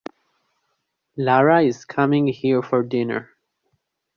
[1.15, 3.29] Lara is coming here for dinner.